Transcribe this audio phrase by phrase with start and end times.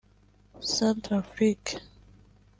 [0.73, 1.77] Centrafrique